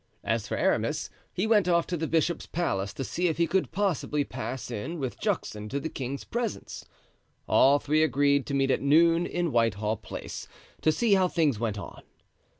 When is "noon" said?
8.81-9.27